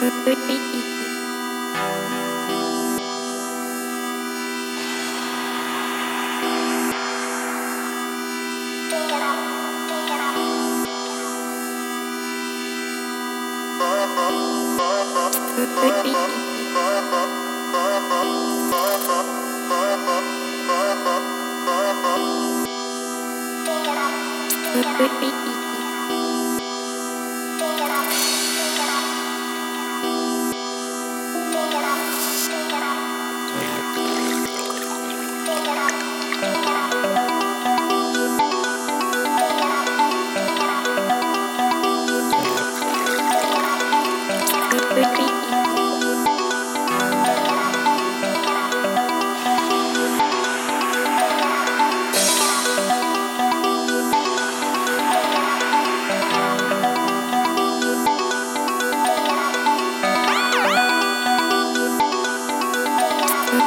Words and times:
Beep, 0.00 0.24
beep, 0.24 0.38
beep. 25.18 25.59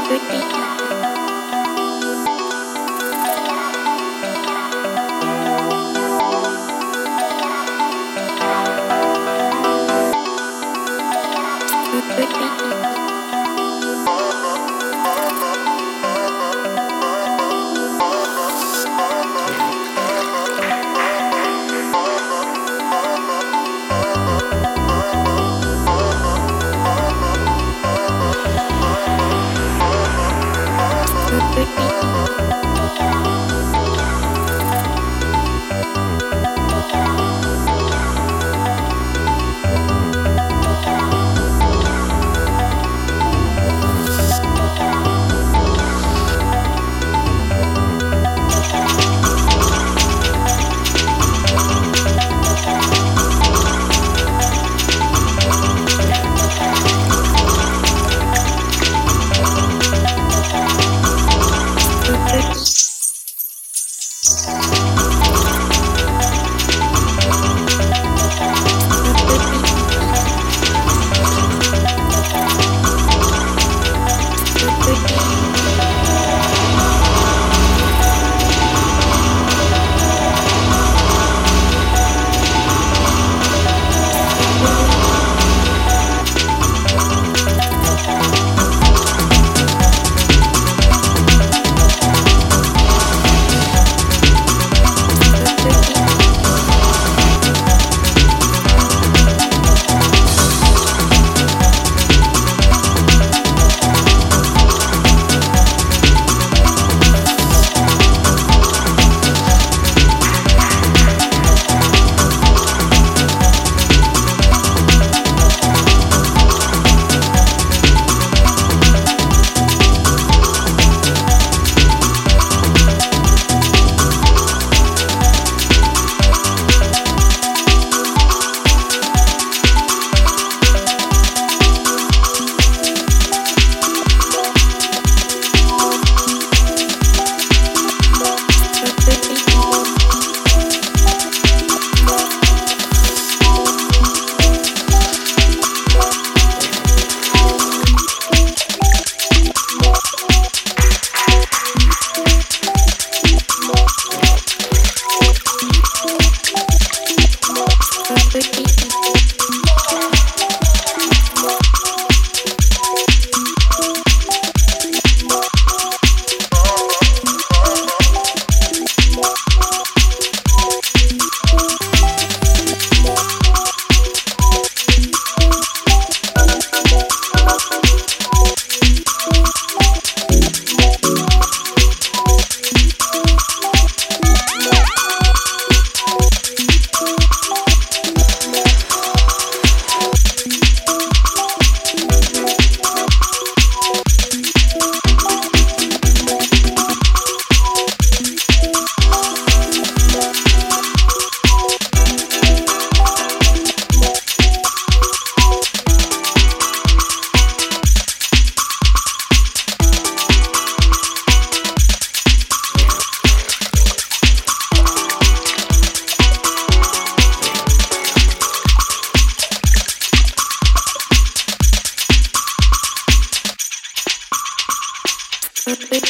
would 0.09 0.21
be 0.31 0.62
Baby. 31.55 32.72